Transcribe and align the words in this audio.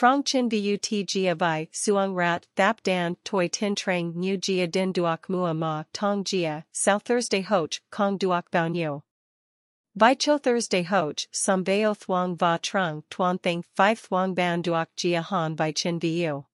Trong 0.00 0.22
chin 0.22 0.48
bu 0.48 0.76
ti 0.80 1.04
jia 1.04 1.34
vai 1.34 1.66
suang 1.72 2.14
rat 2.14 2.46
thap 2.54 2.80
dan 2.84 3.16
toi 3.24 3.48
tin 3.48 3.74
trang 3.74 4.12
nu 4.14 4.36
Gia 4.36 4.64
din 4.64 4.92
duak 4.92 5.28
mua 5.28 5.52
ma 5.52 5.82
tong 5.92 6.22
Gia 6.22 6.62
south 6.72 7.02
Thursday 7.02 7.40
hoch 7.40 7.80
kong 7.90 8.16
duak 8.16 8.48
bao 8.52 8.68
nyo. 8.68 9.02
Vai 9.96 10.14
cho 10.14 10.38
Thursday 10.38 10.84
hoch 10.84 11.26
some 11.32 11.64
bao 11.64 11.94
thuang 11.98 12.36
va 12.36 12.60
trung 12.62 13.02
tuan 13.10 13.38
thing 13.38 13.64
five 13.74 14.00
thuang 14.00 14.36
ban 14.36 14.62
duak 14.62 14.86
Gia 14.94 15.20
han 15.20 15.56
vai 15.56 15.72
chin 15.72 15.98
bu. 15.98 16.44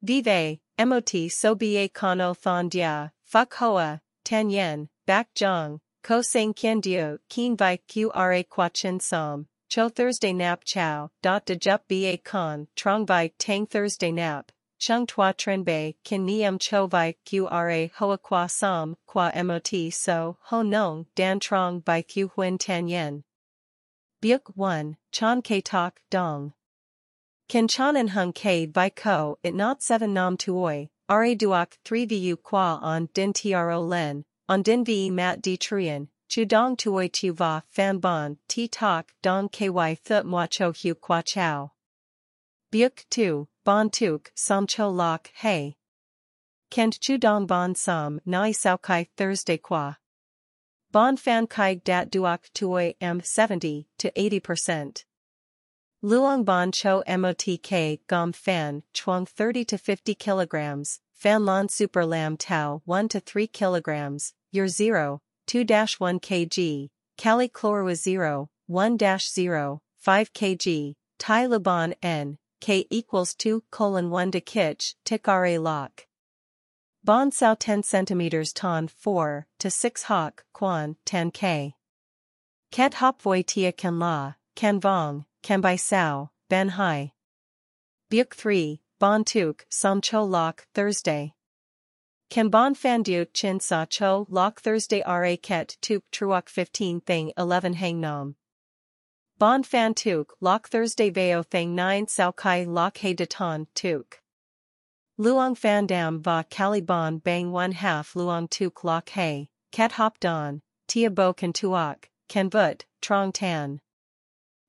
Vive, 0.00 0.58
mot 0.78 1.12
so 1.28 1.54
ba 1.54 1.88
kono 1.88 2.32
thon 2.32 2.70
dia, 2.70 3.12
Phúc 3.30 3.52
Hòa, 3.52 3.98
Tân 4.24 4.48
Yên, 4.50 4.88
Bắc 5.06 5.28
Giang, 5.34 5.78
ko 6.02 6.22
sang 6.22 6.54
kien 6.54 6.80
dio, 6.80 7.18
keen 7.28 7.54
vai 7.54 7.76
qra 7.86 8.42
qua 8.48 8.70
chin 8.72 8.98
som. 8.98 9.46
Cho 9.68 9.88
Thursday 9.88 10.32
nap 10.32 10.64
chow, 10.64 11.10
dot 11.22 11.44
de 11.46 11.56
jup 11.56 11.80
ba 11.88 12.16
con, 12.24 12.68
trong 12.76 13.04
vi 13.04 13.30
tang 13.36 13.66
Thursday 13.66 14.12
nap, 14.12 14.52
chung 14.78 15.06
tua 15.06 15.32
bay 15.64 15.94
kin 16.04 16.24
niam 16.24 16.58
cho 16.58 16.86
vi 16.86 17.14
qra 17.24 17.90
hoa 17.94 18.16
qua 18.16 18.46
som, 18.46 18.94
qua 19.06 19.32
mot 19.42 19.68
so, 19.90 20.36
ho 20.40 20.62
nong, 20.62 21.06
dan 21.16 21.40
trong 21.40 21.82
vi 21.84 22.02
q 22.02 22.28
huin 22.28 22.58
Tân 22.58 22.88
Yên. 22.88 23.22
Biuk 24.22 24.54
1, 24.54 24.94
chan 25.10 25.42
ke 25.42 25.60
tak, 25.64 26.00
dong. 26.10 26.52
Kin 27.48 27.66
chan 27.66 27.96
en 27.96 28.08
hung 28.08 28.32
ke 28.32 28.68
vi 28.72 28.90
ko, 28.90 29.38
it 29.42 29.54
not 29.54 29.82
7 29.82 30.12
nam 30.12 30.36
tuoi, 30.36 30.88
ra 31.08 31.34
duok 31.34 31.76
3 31.84 32.06
vu 32.06 32.36
qua 32.36 32.78
on 32.82 33.08
din 33.14 33.32
tro 33.32 33.80
len, 33.80 34.24
on 34.48 34.62
din 34.62 34.84
vi 34.84 35.10
mat 35.10 35.42
di 35.42 35.56
trien, 35.56 36.08
Chu 36.28 36.44
dong 36.44 36.76
tuoi 36.76 37.08
tu 37.08 37.32
va 37.32 37.62
fan 37.68 37.98
bon 37.98 38.38
ti 38.48 38.66
tak 38.68 39.12
dong 39.22 39.48
ky 39.48 39.68
thut 39.94 40.26
moi 40.26 40.46
cho 40.46 40.72
hu 40.72 40.94
qua 40.94 41.22
chow. 41.22 41.70
Biuk 42.72 43.04
tu, 43.10 43.48
bon 43.64 43.88
tuk 43.90 44.32
som 44.34 44.66
cho 44.66 44.88
lok 44.88 45.30
hey. 45.34 45.76
Kent 46.70 46.98
chu 47.00 47.16
dong 47.16 47.46
bon 47.46 47.74
som 47.74 48.20
nai 48.26 48.50
sao 48.50 48.76
kai 48.76 49.08
Thursday 49.16 49.56
qua. 49.56 49.98
Bon 50.90 51.16
fan 51.16 51.46
kai 51.46 51.74
dat 51.76 52.10
duok 52.10 52.50
tuoi 52.52 52.96
m 53.00 53.20
70 53.22 53.86
to 53.98 54.10
80%. 54.10 55.04
Luong 56.02 56.44
bon 56.44 56.72
cho 56.72 57.02
motk 57.06 58.06
gom 58.08 58.32
fan 58.32 58.82
chuang 58.92 59.26
30 59.26 59.64
to 59.64 59.78
50 59.78 60.14
kilograms, 60.14 61.00
fan 61.12 61.44
lon 61.44 61.68
super 61.68 62.04
Lâm 62.04 62.36
Thao 62.36 62.82
1 62.84 63.08
to 63.08 63.20
3 63.20 63.46
kilograms, 63.46 64.34
year 64.50 64.68
0, 64.68 65.20
2-1 65.46 66.20
kg, 66.20 66.88
Cali 67.16 67.48
chlor 67.48 67.94
0, 67.94 68.48
1-0, 68.68 69.80
5 69.96 70.32
kg, 70.32 70.94
Tai 71.18 71.46
Laban 71.46 71.94
N, 72.02 72.38
K 72.60 72.86
equals 72.90 73.34
2 73.34 73.62
colon 73.70 74.10
1 74.10 74.32
to 74.32 74.40
Kitch, 74.40 74.94
Tikare 75.04 75.62
lock. 75.62 76.06
Bon 77.04 77.30
Sao 77.30 77.54
10 77.54 77.82
cm 77.82 78.54
ton 78.54 78.88
4 78.88 79.46
to 79.58 79.70
6 79.70 80.02
Hawk, 80.02 80.44
Quan, 80.52 80.96
10 81.04 81.30
K. 81.30 81.74
Ket 82.72 82.94
Hop 82.94 83.22
Voi 83.22 83.42
Tia 83.42 83.72
Kan 83.72 83.98
La, 83.98 84.34
Kan 84.56 84.80
Vong, 84.80 85.24
Kan 85.42 85.60
Bai 85.60 85.76
Sao, 85.76 86.30
Ben 86.48 86.70
Hai. 86.70 87.12
Buk 88.10 88.34
3, 88.34 88.80
Bon 88.98 89.24
Tuk, 89.24 89.64
Som 89.70 90.00
Cho 90.00 90.24
Lock, 90.24 90.66
Thursday. 90.74 91.32
Kanban 92.28 92.76
Fandu 92.76 93.24
Chin 93.32 93.60
Sa 93.60 93.84
Cho 93.84 94.26
Lok 94.28 94.60
Thursday 94.60 95.02
Ra 95.06 95.36
Ket 95.40 95.76
Tuk 95.80 96.02
Truok 96.10 96.48
15 96.48 97.00
Thing 97.00 97.32
11 97.38 97.74
Hang 97.74 98.00
Nam. 98.00 98.34
Bon 99.38 99.62
Fan 99.62 99.94
Tuk 99.94 100.34
Lok 100.40 100.68
Thursday 100.68 101.08
Veo 101.08 101.42
Thing 101.44 101.74
9 101.74 102.08
Sao 102.08 102.32
Kai 102.32 102.64
Lok 102.64 102.98
He 102.98 103.14
Datan 103.14 103.68
Tuk. 103.74 104.20
Luong 105.18 105.56
Fan 105.56 105.86
Dam 105.86 106.20
Va 106.20 106.44
Kali 106.50 106.80
Bon 106.80 107.18
Bang 107.18 107.52
1 107.52 107.72
half 107.72 108.14
Luong 108.14 108.50
Tuk 108.50 108.82
Lok 108.82 109.08
He, 109.10 109.48
Ket 109.70 109.92
Hop 109.92 110.18
Don, 110.18 110.60
Tia 110.88 111.10
Bo 111.10 111.32
Kan 111.32 111.52
Tuok, 111.52 112.06
Kan 112.28 112.48
But, 112.48 112.84
Trong 113.00 113.32
Tan. 113.32 113.80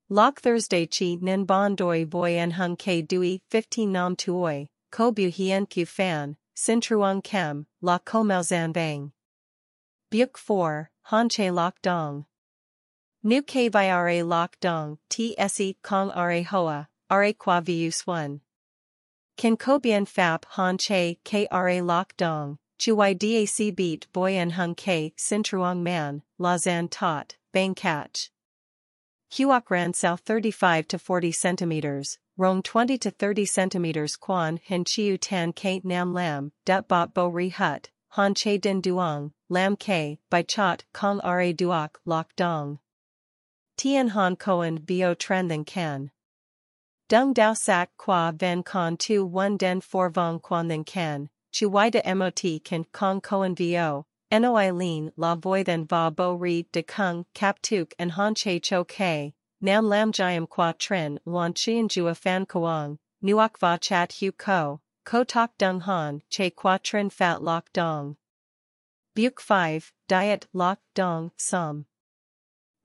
Lok 0.08 0.40
Thursday 0.40 0.86
Chi 0.86 1.18
Nin 1.20 1.44
Bon 1.44 1.74
Doi 1.74 2.04
Boy 2.04 2.36
En 2.36 2.52
Hung 2.52 2.76
K 2.76 3.02
Dui 3.02 3.40
15 3.50 3.92
Nam 3.92 4.14
Tuoi, 4.16 4.68
Ko 4.92 5.10
Bu 5.10 5.28
Hien 5.28 5.66
Q 5.66 5.84
Fan, 5.84 6.36
Sin 6.60 6.80
Truong 6.80 7.22
Kem, 7.22 7.68
La 7.80 8.00
Komao 8.00 8.42
Zan 8.42 8.72
Bang. 8.72 9.12
Buk 10.10 10.36
4, 10.36 10.90
Han 11.02 11.28
Che 11.28 11.52
Lok 11.52 11.80
Dong. 11.82 12.26
Nu 13.22 13.42
K 13.42 13.68
Ra 13.68 14.24
Lok 14.24 14.58
Dong, 14.58 14.98
TSE 15.08 15.76
Kong 15.82 16.08
Ra 16.08 16.42
Hoa, 16.42 16.88
Ra 17.08 17.32
Qua 17.38 17.60
Vius 17.60 18.08
1. 18.08 18.40
Kin 19.36 19.56
Ko 19.56 19.78
Bien 19.78 20.04
Fap 20.04 20.46
Han 20.56 20.78
Che 20.78 21.16
Ra 21.30 21.80
Lok 21.80 22.16
Dong, 22.16 22.58
Chu 22.76 22.96
Y 22.96 23.14
DAC 23.14 23.76
Beat 23.76 24.08
Boy 24.12 24.34
En 24.34 24.50
Hung 24.50 24.74
K 24.74 25.14
Sin 25.16 25.44
Truong 25.44 25.80
Man, 25.80 26.22
La 26.38 26.56
Zan 26.56 26.88
Tot, 26.88 27.36
Bang 27.52 27.76
Catch. 27.76 28.32
Huok 29.30 29.70
ran 29.70 29.94
south 29.94 30.22
35 30.22 30.88
to 30.88 30.98
40 30.98 31.30
centimeters, 31.30 32.18
Rong 32.40 32.62
20 32.62 32.98
to 32.98 33.10
30 33.10 33.46
centimeters 33.46 34.14
Quan 34.14 34.60
Hin 34.62 34.84
Chiu 34.84 35.18
Tan 35.18 35.52
Kate 35.52 35.84
Nam 35.84 36.14
Lam, 36.14 36.52
Dat 36.64 36.86
Bot 36.86 37.12
Bo 37.12 37.26
Ri 37.26 37.48
Hut, 37.48 37.90
Han 38.10 38.32
Che 38.32 38.56
Din 38.58 38.80
Duong, 38.80 39.32
Lam 39.48 39.74
K, 39.74 40.20
Bai 40.30 40.44
Chot 40.44 40.84
Kong 40.92 41.18
Ra 41.24 41.52
Duok 41.52 41.96
Lok 42.04 42.36
Dong. 42.36 42.78
Tien 43.76 44.10
Han 44.10 44.36
Koan 44.36 44.78
Bo 44.86 45.16
tran 45.16 45.66
Can. 45.66 46.12
Dung 47.08 47.34
Dao 47.34 47.56
Sak 47.56 47.90
Qua 47.96 48.30
Van 48.30 48.62
Con 48.62 48.96
Tu 48.96 49.26
One 49.26 49.56
Den 49.56 49.80
four 49.80 50.08
Vong 50.08 50.40
Quan 50.40 50.68
Than 50.68 50.84
Can, 50.84 51.30
Chu 51.50 51.68
Wida 51.68 52.14
Mot 52.14 52.40
Can 52.62 52.84
Kong 52.92 53.20
Koan 53.20 53.56
Vo, 53.56 54.06
Noi 54.30 54.70
Lean 54.70 55.10
La 55.16 55.34
Voi 55.34 55.64
Than 55.64 55.86
Va 55.86 56.08
Bo 56.12 56.34
Ri 56.34 56.68
De 56.70 56.84
Kung 56.84 57.26
Kap 57.34 57.60
Tuk 57.62 57.94
and 57.98 58.12
Han 58.12 58.36
Che 58.36 58.60
Cho 58.60 58.84
K. 58.84 59.34
Nam 59.60 59.88
lam 59.88 60.12
jiam 60.12 60.48
qua 60.48 60.72
trin 60.78 61.18
luan 61.24 61.52
chien 61.52 61.88
jua 61.88 62.14
fan 62.16 62.46
koang, 62.46 62.96
nuok 63.20 63.58
va 63.58 63.76
chat 63.76 64.12
hu 64.20 64.30
ko, 64.30 64.80
ko 65.04 65.24
tok 65.24 65.50
dung 65.58 65.80
han, 65.80 66.22
che 66.30 66.50
qua 66.50 66.78
trin 66.80 67.10
fat 67.10 67.42
lok 67.42 67.72
dong. 67.72 68.16
Buk 69.16 69.40
5, 69.40 69.92
diet 70.06 70.46
lok 70.52 70.78
dong, 70.94 71.32
som. 71.36 71.86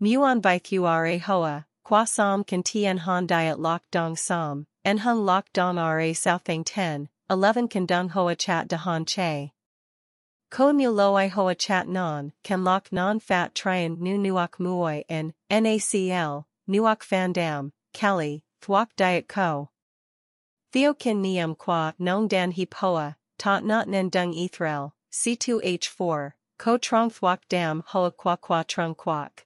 Muon 0.02 0.42
by 0.42 0.58
qra 0.58 1.22
hoa, 1.22 1.68
qua 1.84 2.06
som 2.06 2.44
kan 2.44 2.64
tien 2.64 2.98
han 2.98 3.28
diet 3.28 3.60
lok 3.60 3.84
dong 3.92 4.16
som, 4.16 4.66
en 4.84 4.98
hung 4.98 5.24
lok 5.24 5.54
dong 5.54 5.76
ra 5.76 6.12
southing 6.14 6.64
10, 6.64 7.08
11 7.30 7.68
kan 7.68 7.86
dung 7.86 8.10
hoa 8.10 8.34
chat 8.34 8.68
de 8.68 8.78
han 8.78 9.06
che. 9.06 9.52
Ko 10.50 10.74
mu 10.74 10.90
loi 10.90 11.28
hoa 11.28 11.54
chat 11.54 11.88
non, 11.88 12.34
kan 12.44 12.64
lok 12.64 12.92
non 12.92 13.20
fat 13.20 13.54
trien 13.54 13.98
nu 14.00 14.18
nuok 14.18 14.60
muoi 14.60 15.04
en, 15.08 15.36
NACL, 15.52 16.46
Nuoc 16.68 17.04
Van 17.04 17.34
Dam, 17.34 17.74
Cali, 17.94 18.44
Thuoc 18.62 18.88
Diet 18.96 19.28
Co. 19.28 19.70
Theo 20.72 20.94
Kin 20.94 21.22
Niam 21.22 21.56
Qua 21.56 21.94
Nong 22.00 22.30
Dan 22.30 22.52
Hi 22.52 22.66
Poa, 22.66 23.18
Ta 23.38 23.60
Not 23.60 23.90
Nen 23.90 24.10
Dung 24.10 24.34
Ethrel, 24.34 24.94
C2H4, 25.12 26.34
Ko 26.58 26.78
Trong 26.78 27.10
Thuoc 27.10 27.40
Dam 27.50 27.84
Hoa 27.88 28.12
Qua 28.12 28.38
Qua 28.38 28.64
Trung 28.64 28.96
Quoc. 28.96 29.46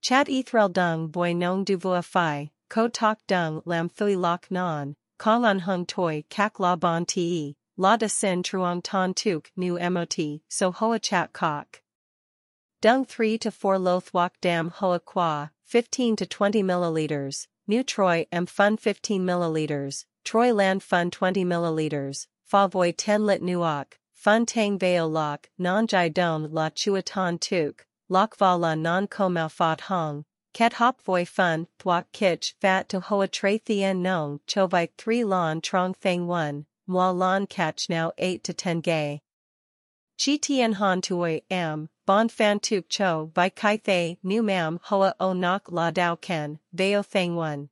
Chat 0.00 0.28
Ethrel 0.28 0.72
Dung 0.72 1.08
Boy 1.08 1.34
Nong 1.34 1.62
Du 1.62 1.76
Vua 1.76 2.02
Phi, 2.02 2.50
Ko 2.70 2.88
Tok 2.88 3.18
Dung 3.26 3.62
Lam 3.66 3.90
Thui 3.90 4.16
Lok 4.16 4.50
Non, 4.50 4.96
Kong 5.18 5.44
An 5.44 5.60
Hung 5.60 5.84
Toi 5.84 6.24
Kak 6.30 6.58
La 6.58 6.74
Bon 6.74 7.04
Te, 7.04 7.54
La 7.76 7.96
Da 7.96 8.06
Sin 8.06 8.42
Truong 8.42 8.82
Ton 8.82 9.12
Tuk 9.12 9.50
Nu 9.56 9.78
Mot, 9.90 10.16
So 10.48 10.72
Hoa 10.72 10.98
Chat 10.98 11.34
Kok. 11.34 11.82
Dung 12.80 13.04
3 13.04 13.38
to 13.38 13.50
4 13.50 13.78
Lo 13.78 14.00
Thuoc 14.00 14.30
Dam 14.40 14.70
Hoa 14.70 14.98
Qua, 14.98 15.50
15 15.64 16.16
to 16.16 16.26
20 16.26 16.62
milliliters, 16.62 17.46
New 17.66 17.82
Troy 17.82 18.26
M 18.30 18.46
Fun 18.46 18.76
15 18.76 19.24
milliliters, 19.24 20.04
Troy 20.22 20.52
Land 20.52 20.82
Fun 20.82 21.10
20 21.10 21.44
milliliters, 21.44 22.26
Favoy 22.44 22.92
10 22.92 23.24
lit 23.24 23.42
Nuok, 23.42 23.94
Fun 24.12 24.44
Tang 24.44 24.78
Veo 24.78 25.06
Lock, 25.06 25.48
Non 25.58 25.86
Jai 25.86 26.08
Don 26.08 26.52
La 26.52 26.68
Chuatan 26.68 27.40
Tuk, 27.40 27.86
Lok 28.08 28.36
Va 28.36 28.54
La 28.54 28.74
Non 28.74 29.08
Komau 29.08 29.50
Fat 29.50 29.80
Hong, 29.82 30.24
Ket 30.52 30.74
Hop 30.74 31.00
Voi 31.02 31.24
Fun, 31.24 31.66
Thuok 31.80 32.04
Kitch 32.12 32.54
Fat 32.60 32.88
to 32.90 33.00
Hoa 33.00 33.26
Tre 33.26 33.58
Thien 33.58 34.02
Nong 34.02 34.40
Chovike 34.46 34.92
3 34.98 35.24
Lon 35.24 35.60
Trong 35.60 35.94
Thang 35.94 36.26
1, 36.26 36.66
Mua 36.86 37.10
Lon 37.10 37.46
Catch 37.46 37.88
Now 37.88 38.12
8 38.18 38.44
to 38.44 38.52
10 38.52 38.80
Gay. 38.80 39.23
Tien 40.16 40.72
Han 40.74 41.00
Tui 41.00 41.42
Am, 41.50 41.88
Bon 42.06 42.28
fan 42.28 42.60
tuk 42.60 42.88
cho 42.88 43.30
by 43.34 43.48
kai 43.48 43.78
thay 43.78 44.18
nu 44.22 44.42
mam 44.42 44.78
hoa 44.82 45.14
o 45.18 45.32
nok 45.32 45.72
la 45.72 45.90
dao 45.90 46.20
ken, 46.20 46.58
veo 46.72 47.02
thang 47.02 47.34
one. 47.34 47.68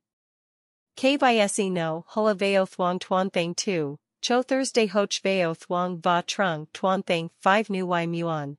K 0.95 1.17
by 1.17 1.45
se 1.47 1.69
no 1.69 2.03
hoa 2.07 2.33
veo 2.33 2.65
thuang 2.65 2.99
tuan 2.99 3.29
thang 3.29 3.53
two, 3.53 3.97
cho 4.21 4.41
Thursday 4.41 4.87
hoch 4.87 5.21
veo 5.21 5.53
thuang 5.53 6.01
va 6.01 6.23
trung 6.25 6.67
tuan 6.73 7.03
thang 7.03 7.29
five 7.39 7.69
nu 7.69 7.85
y 7.91 8.05
muon. 8.05 8.57